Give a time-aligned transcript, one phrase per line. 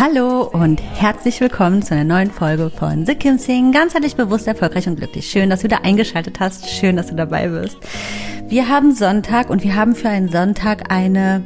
[0.00, 3.70] Hallo und herzlich willkommen zu einer neuen Folge von The Kim Sing.
[3.70, 5.30] Ganzheitlich bewusst, erfolgreich und glücklich.
[5.30, 6.70] Schön, dass du wieder eingeschaltet hast.
[6.70, 7.76] Schön, dass du dabei bist.
[8.48, 11.42] Wir haben Sonntag und wir haben für einen Sonntag eine,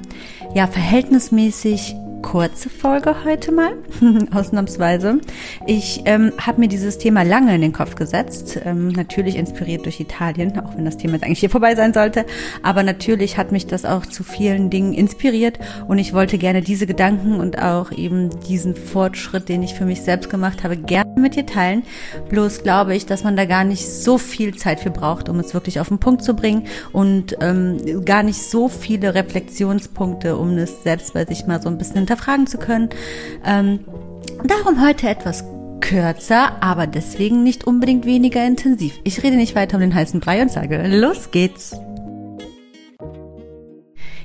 [0.54, 3.74] ja, verhältnismäßig kurze Folge heute mal,
[4.34, 5.20] ausnahmsweise.
[5.66, 10.00] Ich ähm, habe mir dieses Thema lange in den Kopf gesetzt, ähm, natürlich inspiriert durch
[10.00, 12.24] Italien, auch wenn das Thema jetzt eigentlich hier vorbei sein sollte.
[12.62, 16.86] Aber natürlich hat mich das auch zu vielen Dingen inspiriert und ich wollte gerne diese
[16.86, 21.36] Gedanken und auch eben diesen Fortschritt, den ich für mich selbst gemacht habe, gerne mit
[21.36, 21.82] dir teilen.
[22.30, 25.52] Bloß glaube ich, dass man da gar nicht so viel Zeit für braucht, um es
[25.52, 30.82] wirklich auf den Punkt zu bringen und ähm, gar nicht so viele Reflexionspunkte, um es
[30.84, 32.90] selbst bei sich mal so ein bisschen hinter hinterfragen zu können.
[33.44, 33.80] Ähm,
[34.44, 35.44] darum heute etwas
[35.80, 38.98] kürzer, aber deswegen nicht unbedingt weniger intensiv.
[39.04, 41.76] Ich rede nicht weiter um den heißen Brei und sage, los geht's.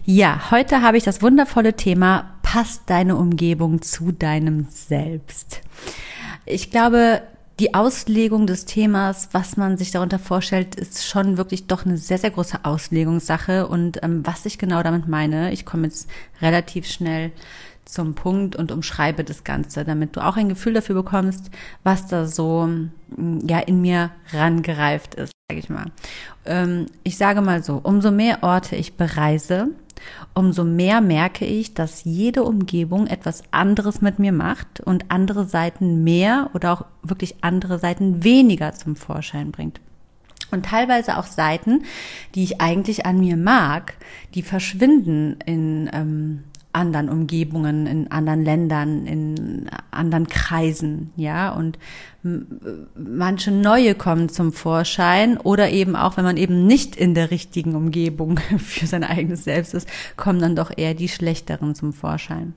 [0.05, 5.61] Ja, heute habe ich das wundervolle Thema, passt deine Umgebung zu deinem Selbst?
[6.45, 7.21] Ich glaube,
[7.59, 12.17] die Auslegung des Themas, was man sich darunter vorstellt, ist schon wirklich doch eine sehr,
[12.17, 13.67] sehr große Auslegungssache.
[13.67, 16.09] Und ähm, was ich genau damit meine, ich komme jetzt
[16.41, 17.31] relativ schnell
[17.89, 21.49] zum Punkt und umschreibe das Ganze, damit du auch ein Gefühl dafür bekommst,
[21.83, 25.85] was da so mm, ja in mir rangereift ist, sage ich mal.
[26.45, 29.69] Ähm, ich sage mal so, umso mehr Orte ich bereise,
[30.35, 36.03] umso mehr merke ich, dass jede Umgebung etwas anderes mit mir macht und andere Seiten
[36.03, 39.81] mehr oder auch wirklich andere Seiten weniger zum Vorschein bringt.
[40.51, 41.83] Und teilweise auch Seiten,
[42.35, 43.95] die ich eigentlich an mir mag,
[44.33, 51.79] die verschwinden in ähm, anderen Umgebungen, in anderen Ländern, in anderen Kreisen, ja, und
[52.95, 57.75] manche neue kommen zum Vorschein oder eben auch, wenn man eben nicht in der richtigen
[57.75, 62.53] Umgebung für sein eigenes Selbst ist, kommen dann doch eher die schlechteren zum Vorschein.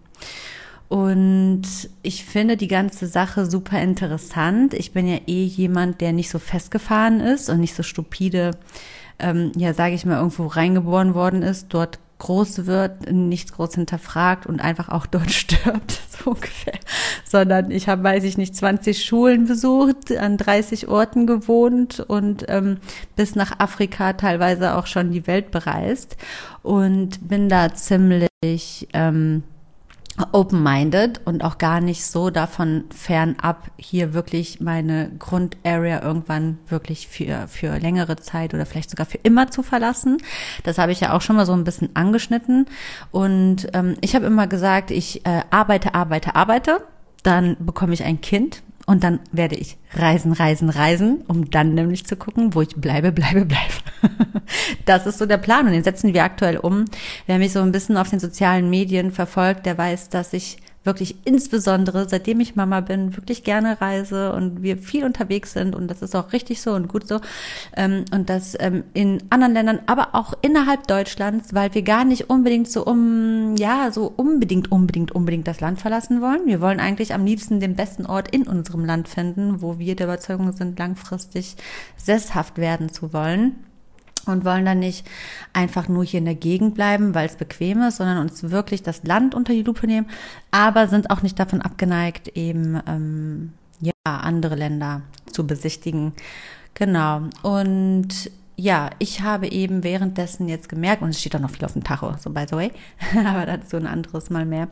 [0.89, 1.63] Und
[2.03, 4.75] ich finde die ganze Sache super interessant.
[4.75, 8.51] Ich bin ja eh jemand, der nicht so festgefahren ist und nicht so stupide,
[9.19, 14.47] ähm, ja, sage ich mal, irgendwo reingeboren worden ist, dort groß wird, nichts groß hinterfragt
[14.47, 16.79] und einfach auch dort stirbt, so ungefähr.
[17.25, 22.79] Sondern ich habe, weiß ich nicht, 20 Schulen besucht, an 30 Orten gewohnt und ähm,
[23.17, 26.17] bis nach Afrika teilweise auch schon die Welt bereist
[26.63, 28.29] und bin da ziemlich
[28.93, 29.43] ähm,
[30.33, 37.49] open-minded und auch gar nicht so davon fernab, hier wirklich meine Grundarea irgendwann wirklich für,
[37.49, 40.19] für längere Zeit oder vielleicht sogar für immer zu verlassen.
[40.65, 42.67] Das habe ich ja auch schon mal so ein bisschen angeschnitten.
[43.11, 46.85] Und ähm, ich habe immer gesagt, ich äh, arbeite, arbeite, arbeite.
[47.23, 52.07] Dann bekomme ich ein Kind und dann werde ich reisen, reisen, reisen, um dann nämlich
[52.07, 53.75] zu gucken, wo ich bleibe, bleibe, bleibe.
[54.85, 56.87] das ist so der Plan und den setzen wir aktuell um.
[57.27, 61.17] Wer mich so ein bisschen auf den sozialen Medien verfolgt, der weiß, dass ich wirklich
[61.25, 66.03] insbesondere, seitdem ich Mama bin, wirklich gerne reise und wir viel unterwegs sind und das
[66.03, 67.21] ist auch richtig so und gut so.
[67.77, 72.31] Ähm, und das ähm, in anderen Ländern, aber auch innerhalb Deutschlands, weil wir gar nicht
[72.31, 76.47] unbedingt so um, ja, so unbedingt, unbedingt, unbedingt das Land verlassen wollen.
[76.47, 80.07] Wir wollen eigentlich am liebsten den besten Ort in unserem Land finden, wo wir der
[80.07, 81.57] Überzeugung sind, langfristig
[81.97, 83.57] sesshaft werden zu wollen
[84.27, 85.07] und wollen dann nicht
[85.53, 89.05] einfach nur hier in der Gegend bleiben, weil es bequem ist, sondern uns wirklich das
[89.05, 90.09] Land unter die Lupe nehmen,
[90.51, 96.13] aber sind auch nicht davon abgeneigt, eben ähm, ja andere Länder zu besichtigen.
[96.75, 97.23] Genau.
[97.43, 98.31] Und
[98.63, 101.83] ja, ich habe eben währenddessen jetzt gemerkt, und es steht auch noch viel auf dem
[101.83, 102.71] Tacho, so by the way,
[103.27, 104.69] aber dazu ein anderes Mal mehr.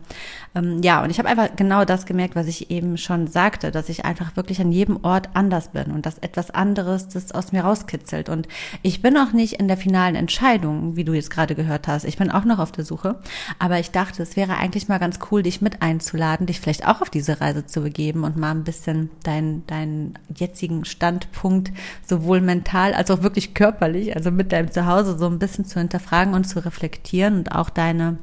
[0.54, 3.88] Ähm, ja, und ich habe einfach genau das gemerkt, was ich eben schon sagte, dass
[3.88, 7.62] ich einfach wirklich an jedem Ort anders bin und dass etwas anderes das aus mir
[7.62, 8.28] rauskitzelt.
[8.28, 8.46] Und
[8.82, 12.04] ich bin auch nicht in der finalen Entscheidung, wie du jetzt gerade gehört hast.
[12.04, 13.18] Ich bin auch noch auf der Suche.
[13.58, 17.02] Aber ich dachte, es wäre eigentlich mal ganz cool, dich mit einzuladen, dich vielleicht auch
[17.02, 21.72] auf diese Reise zu begeben und mal ein bisschen deinen deinen jetzigen Standpunkt
[22.06, 26.34] sowohl mental als auch wirklich körperlich, also mit deinem Zuhause so ein bisschen zu hinterfragen
[26.34, 28.18] und zu reflektieren und auch deine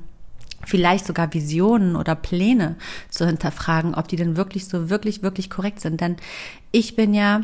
[0.66, 2.76] vielleicht sogar Visionen oder Pläne
[3.10, 6.02] zu hinterfragen, ob die denn wirklich so wirklich, wirklich korrekt sind.
[6.02, 6.18] Denn
[6.72, 7.42] ich bin ja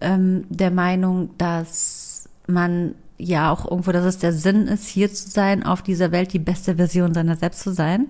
[0.00, 5.30] ähm, der Meinung, dass man ja auch irgendwo, dass es der Sinn ist, hier zu
[5.30, 8.08] sein, auf dieser Welt die beste Version seiner selbst zu sein.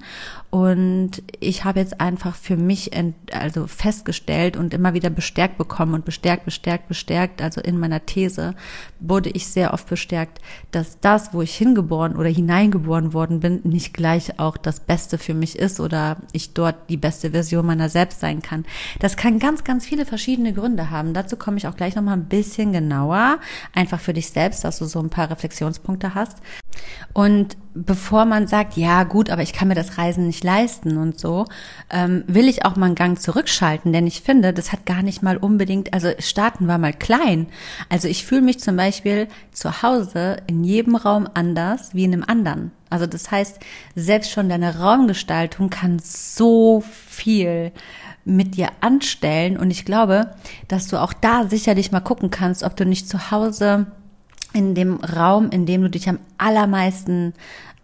[0.54, 1.10] Und
[1.40, 6.04] ich habe jetzt einfach für mich ent, also festgestellt und immer wieder bestärkt bekommen und
[6.04, 8.54] bestärkt, bestärkt, bestärkt, also in meiner These
[9.00, 10.38] wurde ich sehr oft bestärkt,
[10.70, 15.34] dass das, wo ich hingeboren oder hineingeboren worden bin, nicht gleich auch das Beste für
[15.34, 18.64] mich ist oder ich dort die beste Version meiner selbst sein kann.
[19.00, 21.14] Das kann ganz, ganz viele verschiedene Gründe haben.
[21.14, 23.40] Dazu komme ich auch gleich nochmal ein bisschen genauer,
[23.74, 26.38] einfach für dich selbst, dass du so ein paar Reflexionspunkte hast.
[27.12, 31.18] Und bevor man sagt, ja gut, aber ich kann mir das Reisen nicht leisten und
[31.18, 31.44] so,
[31.90, 35.22] ähm, will ich auch mal einen Gang zurückschalten, denn ich finde, das hat gar nicht
[35.22, 37.46] mal unbedingt, also starten war mal klein.
[37.88, 42.24] Also ich fühle mich zum Beispiel zu Hause in jedem Raum anders wie in einem
[42.26, 42.70] anderen.
[42.90, 43.58] Also das heißt,
[43.96, 47.72] selbst schon deine Raumgestaltung kann so viel
[48.24, 50.34] mit dir anstellen und ich glaube,
[50.68, 53.86] dass du auch da sicherlich mal gucken kannst, ob du nicht zu Hause
[54.54, 57.34] in dem Raum, in dem du dich am allermeisten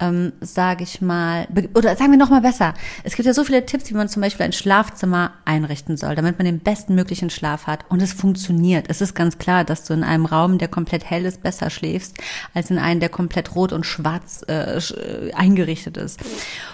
[0.01, 2.75] ähm, sage ich mal, oder sagen wir noch mal besser.
[3.05, 6.39] Es gibt ja so viele Tipps, wie man zum Beispiel ein Schlafzimmer einrichten soll, damit
[6.39, 7.85] man den besten möglichen Schlaf hat.
[7.89, 8.87] Und es funktioniert.
[8.89, 12.17] Es ist ganz klar, dass du in einem Raum, der komplett hell ist, besser schläfst,
[12.55, 16.21] als in einem, der komplett rot und schwarz äh, äh eingerichtet ist.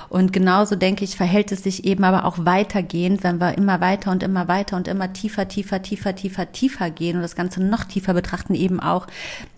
[0.08, 4.10] Und genauso denke ich, verhält es sich eben aber auch weitergehend, wenn wir immer weiter
[4.12, 7.84] und immer weiter und immer tiefer, tiefer, tiefer, tiefer, tiefer gehen und das Ganze noch
[7.84, 9.06] tiefer betrachten, eben auch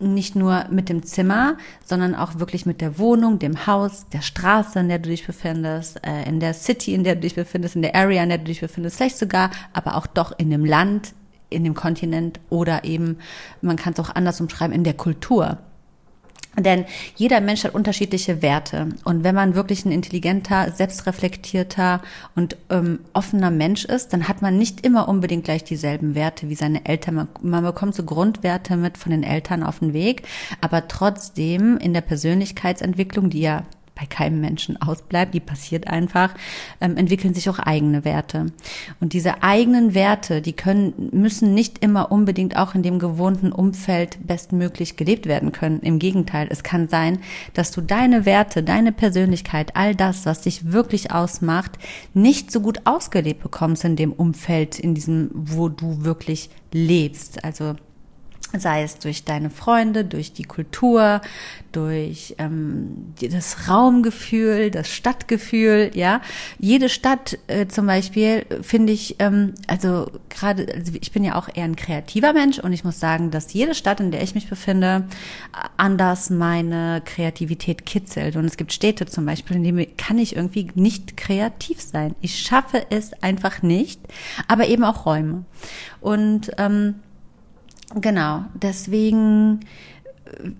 [0.00, 4.88] nicht nur mit dem Zimmer, sondern auch wirklich mit der Wohnung, Haus, der Straße, in
[4.88, 7.94] der du dich befindest, äh, in der City, in der du dich befindest, in der
[7.94, 11.14] Area, in der du dich befindest, vielleicht sogar, aber auch doch in dem Land,
[11.50, 13.18] in dem Kontinent oder eben,
[13.62, 15.58] man kann es auch anders umschreiben, in der Kultur.
[16.58, 16.84] Denn
[17.16, 18.88] jeder Mensch hat unterschiedliche Werte.
[19.04, 22.02] Und wenn man wirklich ein intelligenter, selbstreflektierter
[22.34, 26.54] und ähm, offener Mensch ist, dann hat man nicht immer unbedingt gleich dieselben Werte wie
[26.54, 27.14] seine Eltern.
[27.14, 30.22] Man, man bekommt so Grundwerte mit von den Eltern auf den Weg.
[30.60, 33.64] Aber trotzdem in der Persönlichkeitsentwicklung, die ja
[33.98, 36.34] bei keinem Menschen ausbleibt, die passiert einfach,
[36.80, 38.46] ähm, entwickeln sich auch eigene Werte.
[39.00, 44.18] Und diese eigenen Werte, die können, müssen nicht immer unbedingt auch in dem gewohnten Umfeld
[44.26, 45.80] bestmöglich gelebt werden können.
[45.80, 47.18] Im Gegenteil, es kann sein,
[47.54, 51.72] dass du deine Werte, deine Persönlichkeit, all das, was dich wirklich ausmacht,
[52.14, 57.44] nicht so gut ausgelebt bekommst in dem Umfeld, in diesem, wo du wirklich lebst.
[57.44, 57.74] Also
[58.56, 61.20] sei es durch deine Freunde, durch die Kultur,
[61.72, 66.22] durch ähm, das Raumgefühl, das Stadtgefühl, ja.
[66.58, 71.48] Jede Stadt äh, zum Beispiel finde ich, ähm, also gerade, also ich bin ja auch
[71.52, 74.48] eher ein kreativer Mensch und ich muss sagen, dass jede Stadt, in der ich mich
[74.48, 75.04] befinde,
[75.76, 78.36] anders meine Kreativität kitzelt.
[78.36, 82.14] Und es gibt Städte zum Beispiel, in denen kann ich irgendwie nicht kreativ sein.
[82.20, 84.00] Ich schaffe es einfach nicht,
[84.46, 85.44] aber eben auch Räume.
[86.00, 86.94] Und ähm,
[87.94, 89.60] Genau, deswegen
[90.26, 90.50] äh,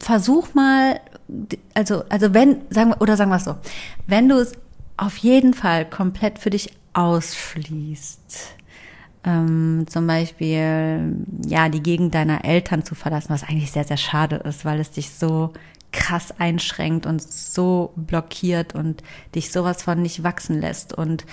[0.00, 1.00] versuch mal,
[1.74, 3.56] also, also wenn, sagen wir, oder sagen wir es so,
[4.06, 4.52] wenn du es
[4.96, 8.54] auf jeden Fall komplett für dich ausschließt,
[9.24, 11.16] ähm, zum Beispiel,
[11.46, 14.90] ja, die Gegend deiner Eltern zu verlassen, was eigentlich sehr, sehr schade ist, weil es
[14.90, 15.52] dich so
[15.92, 19.02] krass einschränkt und so blockiert und
[19.34, 21.26] dich sowas von nicht wachsen lässt und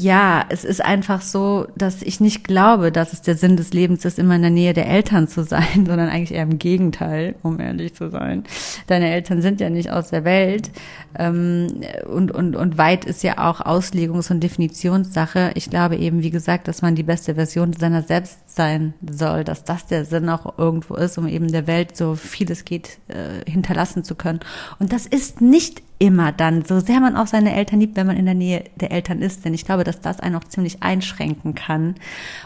[0.00, 4.04] ja, es ist einfach so, dass ich nicht glaube, dass es der Sinn des Lebens
[4.04, 7.60] ist, immer in der Nähe der Eltern zu sein, sondern eigentlich eher im Gegenteil, um
[7.60, 8.44] ehrlich zu sein.
[8.86, 10.70] Deine Eltern sind ja nicht aus der Welt
[11.18, 15.52] ähm, und, und, und weit ist ja auch Auslegungs- und Definitionssache.
[15.54, 19.64] Ich glaube eben, wie gesagt, dass man die beste Version seiner selbst sein soll, dass
[19.64, 23.50] das der Sinn auch irgendwo ist, um eben der Welt so viel es geht äh,
[23.50, 24.40] hinterlassen zu können.
[24.78, 28.16] Und das ist nicht immer dann, so sehr man auch seine Eltern liebt, wenn man
[28.16, 29.44] in der Nähe der Eltern ist.
[29.44, 31.94] Denn ich glaube, dass das einen auch ziemlich einschränken kann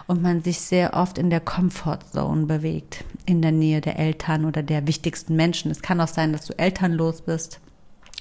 [0.07, 4.63] und man sich sehr oft in der Comfortzone bewegt, in der Nähe der Eltern oder
[4.63, 5.71] der wichtigsten Menschen.
[5.71, 7.61] Es kann auch sein, dass du elternlos bist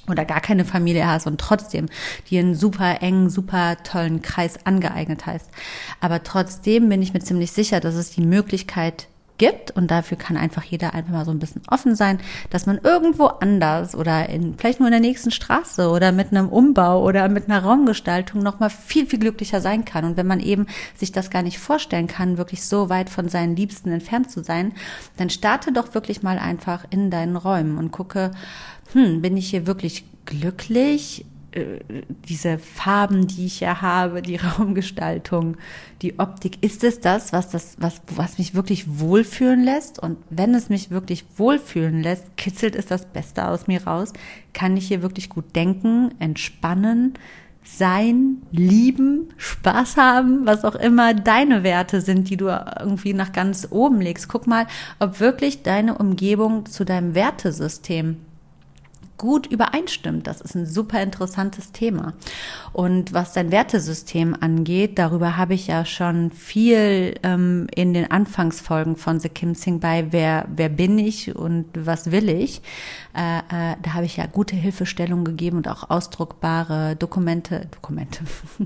[0.09, 1.87] oder gar keine Familie hast und trotzdem
[2.29, 5.49] dir einen super engen, super tollen Kreis angeeignet hast.
[5.99, 10.37] Aber trotzdem bin ich mir ziemlich sicher, dass es die Möglichkeit gibt und dafür kann
[10.37, 14.55] einfach jeder einfach mal so ein bisschen offen sein, dass man irgendwo anders oder in
[14.57, 18.59] vielleicht nur in der nächsten Straße oder mit einem Umbau oder mit einer Raumgestaltung noch
[18.59, 22.07] mal viel viel glücklicher sein kann und wenn man eben sich das gar nicht vorstellen
[22.07, 24.73] kann, wirklich so weit von seinen Liebsten entfernt zu sein,
[25.17, 28.31] dann starte doch wirklich mal einfach in deinen Räumen und gucke,
[28.93, 31.25] hm, bin ich hier wirklich glücklich?
[31.57, 31.79] Äh,
[32.27, 35.57] diese Farben, die ich ja habe, die Raumgestaltung,
[36.01, 39.99] die Optik, ist es das, was das, was, was mich wirklich wohlfühlen lässt?
[39.99, 44.13] Und wenn es mich wirklich wohlfühlen lässt, kitzelt es das Beste aus mir raus,
[44.53, 47.13] kann ich hier wirklich gut denken, entspannen,
[47.63, 53.67] sein, lieben, Spaß haben, was auch immer deine Werte sind, die du irgendwie nach ganz
[53.69, 54.29] oben legst.
[54.29, 54.67] Guck mal,
[54.99, 58.17] ob wirklich deine Umgebung zu deinem Wertesystem
[59.17, 60.27] gut übereinstimmt.
[60.27, 62.13] Das ist ein super interessantes Thema.
[62.73, 68.95] Und was dein Wertesystem angeht, darüber habe ich ja schon viel ähm, in den Anfangsfolgen
[68.95, 72.61] von The Kim Sing bei Wer, wer bin ich und was will ich?
[73.15, 78.19] Äh, äh, da habe ich ja gute Hilfestellungen gegeben und auch ausdruckbare Dokumente, Dokumente,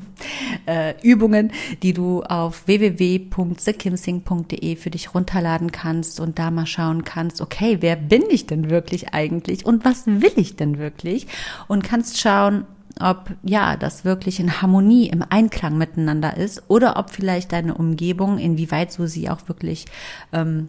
[0.65, 7.39] äh, Übungen, die du auf www.thekimsing.de für dich runterladen kannst und da mal schauen kannst,
[7.39, 11.27] okay, wer bin ich denn wirklich eigentlich und was will ich denn wirklich?
[11.67, 12.65] Und kannst schauen,
[12.99, 18.37] ob ja, das wirklich in Harmonie, im Einklang miteinander ist oder ob vielleicht deine Umgebung,
[18.37, 19.85] inwieweit du sie auch wirklich
[20.33, 20.67] ähm,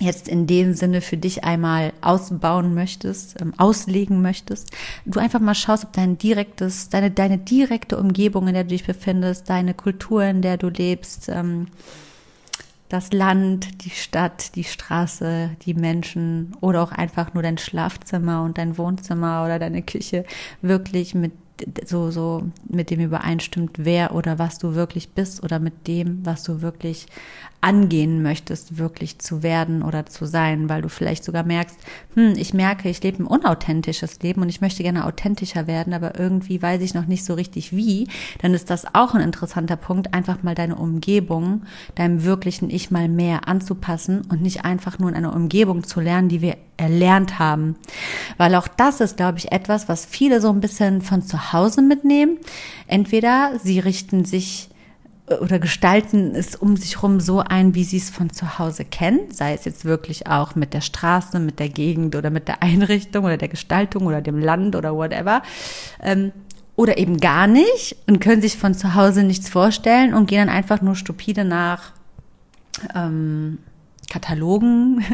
[0.00, 4.70] jetzt in dem Sinne für dich einmal ausbauen möchtest, ähm, auslegen möchtest,
[5.06, 8.84] du einfach mal schaust, ob dein direktes, deine, deine direkte Umgebung, in der du dich
[8.84, 11.68] befindest, deine Kultur, in der du lebst, ähm,
[12.88, 18.58] das Land, die Stadt, die Straße, die Menschen oder auch einfach nur dein Schlafzimmer und
[18.58, 20.24] dein Wohnzimmer oder deine Küche
[20.62, 21.32] wirklich mit
[21.84, 26.42] so, so mit dem übereinstimmt, wer oder was du wirklich bist oder mit dem, was
[26.42, 27.06] du wirklich
[27.64, 31.78] angehen möchtest, wirklich zu werden oder zu sein, weil du vielleicht sogar merkst,
[32.12, 36.20] hm, ich merke, ich lebe ein unauthentisches Leben und ich möchte gerne authentischer werden, aber
[36.20, 38.06] irgendwie weiß ich noch nicht so richtig wie,
[38.42, 41.62] dann ist das auch ein interessanter Punkt, einfach mal deine Umgebung,
[41.94, 46.28] deinem wirklichen Ich mal mehr anzupassen und nicht einfach nur in einer Umgebung zu lernen,
[46.28, 47.76] die wir erlernt haben.
[48.36, 51.80] Weil auch das ist, glaube ich, etwas, was viele so ein bisschen von zu Hause
[51.80, 52.36] mitnehmen.
[52.88, 54.68] Entweder sie richten sich
[55.26, 59.30] oder gestalten es um sich herum so ein, wie sie es von zu Hause kennen,
[59.30, 63.24] sei es jetzt wirklich auch mit der Straße, mit der Gegend oder mit der Einrichtung
[63.24, 65.42] oder der Gestaltung oder dem Land oder whatever.
[66.02, 66.32] Ähm,
[66.76, 70.54] oder eben gar nicht und können sich von zu Hause nichts vorstellen und gehen dann
[70.54, 71.92] einfach nur stupide nach
[72.94, 73.58] ähm,
[74.14, 75.04] Katalogen,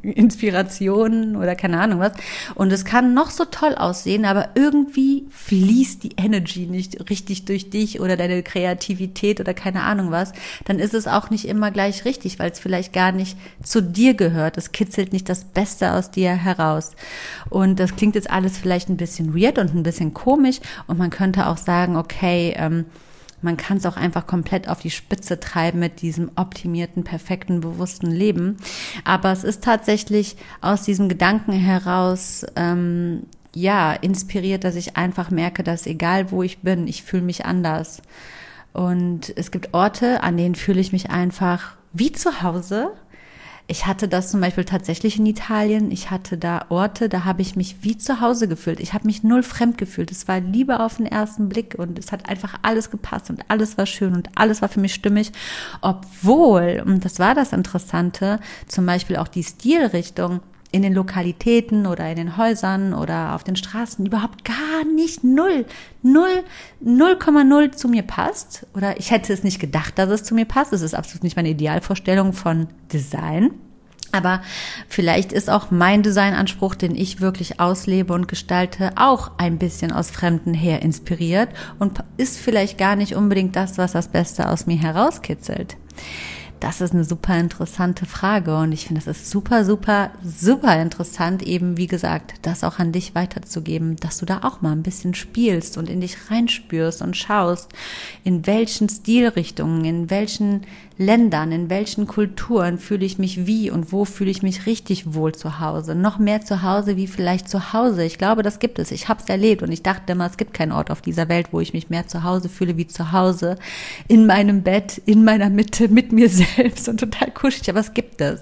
[0.02, 2.12] Inspirationen oder keine Ahnung was.
[2.54, 7.68] Und es kann noch so toll aussehen, aber irgendwie fließt die Energy nicht richtig durch
[7.68, 10.32] dich oder deine Kreativität oder keine Ahnung was.
[10.64, 14.14] Dann ist es auch nicht immer gleich richtig, weil es vielleicht gar nicht zu dir
[14.14, 14.56] gehört.
[14.56, 16.92] Es kitzelt nicht das Beste aus dir heraus.
[17.50, 20.60] Und das klingt jetzt alles vielleicht ein bisschen weird und ein bisschen komisch.
[20.86, 22.86] Und man könnte auch sagen, okay, ähm,
[23.46, 28.10] man kann es auch einfach komplett auf die Spitze treiben mit diesem optimierten, perfekten, bewussten
[28.10, 28.56] Leben.
[29.04, 33.22] Aber es ist tatsächlich aus diesem Gedanken heraus, ähm,
[33.54, 38.02] ja, inspiriert, dass ich einfach merke, dass egal wo ich bin, ich fühle mich anders.
[38.72, 42.90] Und es gibt Orte, an denen fühle ich mich einfach wie zu Hause
[43.68, 45.90] ich hatte das zum Beispiel tatsächlich in Italien.
[45.90, 48.78] Ich hatte da Orte, da habe ich mich wie zu Hause gefühlt.
[48.78, 50.12] Ich habe mich null fremd gefühlt.
[50.12, 53.76] Es war Liebe auf den ersten Blick und es hat einfach alles gepasst und alles
[53.76, 55.32] war schön und alles war für mich stimmig.
[55.80, 60.40] Obwohl, und das war das Interessante, zum Beispiel auch die Stilrichtung
[60.72, 65.64] in den Lokalitäten oder in den Häusern oder auf den Straßen überhaupt gar nicht null,
[66.02, 66.44] null,
[66.84, 68.66] 0,0 zu mir passt.
[68.74, 70.72] Oder ich hätte es nicht gedacht, dass es zu mir passt.
[70.72, 73.52] Es ist absolut nicht meine Idealvorstellung von Design.
[74.12, 74.40] Aber
[74.88, 80.10] vielleicht ist auch mein Designanspruch, den ich wirklich auslebe und gestalte, auch ein bisschen aus
[80.10, 84.78] Fremden her inspiriert und ist vielleicht gar nicht unbedingt das, was das Beste aus mir
[84.78, 85.76] herauskitzelt.
[86.60, 91.42] Das ist eine super interessante Frage und ich finde, es ist super, super, super interessant,
[91.42, 95.14] eben wie gesagt, das auch an dich weiterzugeben, dass du da auch mal ein bisschen
[95.14, 97.68] spielst und in dich reinspürst und schaust,
[98.24, 100.62] in welchen Stilrichtungen, in welchen
[100.98, 105.34] Ländern, in welchen Kulturen fühle ich mich wie und wo fühle ich mich richtig wohl
[105.34, 105.94] zu Hause.
[105.94, 108.02] Noch mehr zu Hause wie vielleicht zu Hause.
[108.02, 108.90] Ich glaube, das gibt es.
[108.90, 111.48] Ich habe es erlebt und ich dachte immer, es gibt keinen Ort auf dieser Welt,
[111.50, 113.56] wo ich mich mehr zu Hause fühle wie zu Hause.
[114.08, 116.45] In meinem Bett, in meiner Mitte, mit mir selbst
[116.88, 117.70] und total kuschelig.
[117.70, 118.40] Aber es gibt es.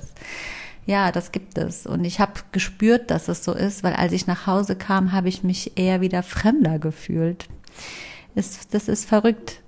[0.86, 1.86] Ja, das gibt es.
[1.86, 5.28] Und ich habe gespürt, dass es so ist, weil als ich nach Hause kam, habe
[5.28, 7.46] ich mich eher wieder fremder gefühlt.
[8.34, 9.60] das ist verrückt.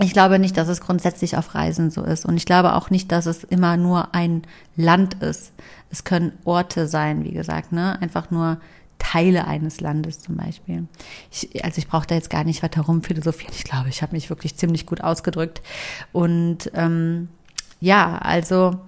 [0.00, 2.24] ich glaube nicht, dass es grundsätzlich auf Reisen so ist.
[2.24, 4.42] Und ich glaube auch nicht, dass es immer nur ein
[4.76, 5.52] Land ist.
[5.90, 8.00] Es können Orte sein, wie gesagt, ne?
[8.02, 8.58] Einfach nur
[8.98, 10.88] Teile eines Landes zum Beispiel.
[11.30, 13.54] Ich, also ich brauche da jetzt gar nicht weiter rumphilosophieren.
[13.56, 15.62] Ich glaube, ich habe mich wirklich ziemlich gut ausgedrückt.
[16.12, 17.28] Und ähm,
[17.84, 18.78] ja, also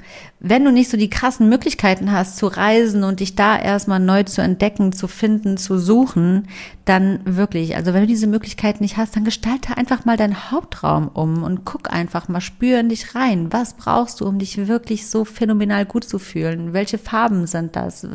[0.41, 4.23] wenn du nicht so die krassen Möglichkeiten hast zu reisen und dich da erstmal neu
[4.23, 6.49] zu entdecken, zu finden, zu suchen,
[6.87, 11.09] dann wirklich, also wenn du diese Möglichkeiten nicht hast, dann gestalte einfach mal deinen Hauptraum
[11.09, 13.53] um und guck einfach mal, spür in dich rein.
[13.53, 16.73] Was brauchst du, um dich wirklich so phänomenal gut zu fühlen?
[16.73, 18.07] Welche Farben sind das?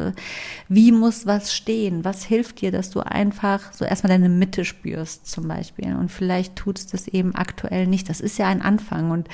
[0.67, 2.03] Wie muss was stehen?
[2.05, 5.95] Was hilft dir, dass du einfach so erstmal deine Mitte spürst zum Beispiel?
[5.95, 8.09] Und vielleicht tut es das eben aktuell nicht.
[8.09, 9.27] Das ist ja ein Anfang und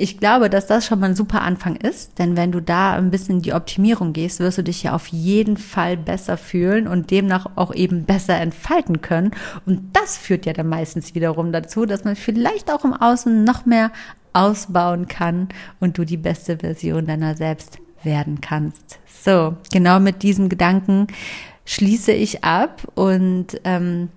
[0.00, 3.10] ich glaube, dass das schon mal ein super Anfang ist, denn wenn du da ein
[3.10, 7.10] bisschen in die Optimierung gehst, wirst du dich ja auf jeden Fall besser fühlen und
[7.10, 9.32] demnach auch eben besser entfalten können.
[9.66, 13.66] Und das führt ja dann meistens wiederum dazu, dass man vielleicht auch im Außen noch
[13.66, 13.92] mehr
[14.32, 15.48] ausbauen kann
[15.80, 18.98] und du die beste Version deiner selbst werden kannst.
[19.22, 21.08] So, genau mit diesem Gedanken
[21.66, 24.08] schließe ich ab und ähm,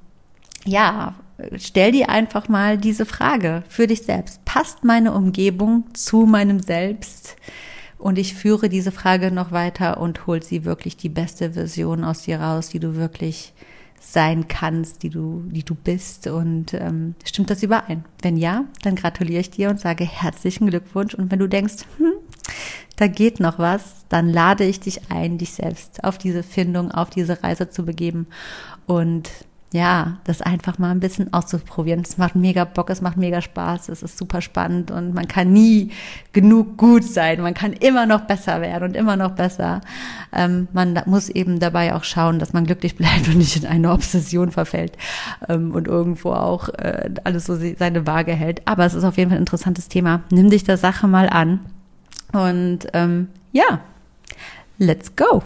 [0.65, 1.15] ja,
[1.57, 4.43] stell dir einfach mal diese Frage für dich selbst.
[4.45, 7.35] Passt meine Umgebung zu meinem Selbst?
[7.97, 12.23] Und ich führe diese Frage noch weiter und hol sie wirklich die beste Version aus
[12.23, 13.53] dir raus, die du wirklich
[13.97, 16.27] sein kannst, die du, die du bist.
[16.27, 18.03] Und ähm, stimmt das überein?
[18.21, 21.13] Wenn ja, dann gratuliere ich dir und sage herzlichen Glückwunsch.
[21.13, 22.11] Und wenn du denkst, hm,
[22.97, 27.09] da geht noch was, dann lade ich dich ein, dich selbst auf diese Findung, auf
[27.09, 28.27] diese Reise zu begeben
[28.85, 29.29] und
[29.74, 32.01] ja, das einfach mal ein bisschen auszuprobieren.
[32.01, 35.51] Es macht mega Bock, es macht mega Spaß, es ist super spannend und man kann
[35.51, 35.89] nie
[36.32, 37.42] genug gut sein.
[37.42, 39.82] Man kann immer noch besser werden und immer noch besser.
[40.32, 43.92] Ähm, man muss eben dabei auch schauen, dass man glücklich bleibt und nicht in eine
[43.92, 44.96] Obsession verfällt
[45.50, 48.62] ähm, und irgendwo auch äh, alles so seine Waage hält.
[48.68, 50.22] Aber es ist auf jeden Fall ein interessantes Thema.
[50.30, 51.62] Nimm dich der Sache mal an
[52.32, 53.80] und ähm, ja,
[54.77, 55.42] let's go.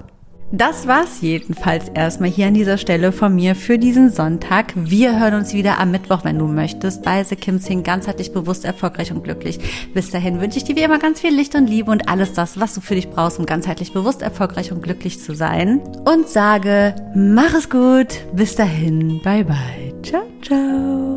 [0.51, 4.71] Das war's jedenfalls erstmal hier an dieser Stelle von mir für diesen Sonntag.
[4.75, 8.63] Wir hören uns wieder am Mittwoch, wenn du möchtest, bei The Kim Sing ganzheitlich bewusst,
[8.63, 9.59] erfolgreich und glücklich.
[9.93, 12.59] Bis dahin wünsche ich dir wie immer ganz viel Licht und Liebe und alles das,
[12.59, 15.81] was du für dich brauchst, um ganzheitlich bewusst, erfolgreich und glücklich zu sein.
[16.05, 18.07] Und sage, mach es gut.
[18.33, 19.21] Bis dahin.
[19.21, 19.93] Bye bye.
[20.01, 21.15] Ciao, ciao.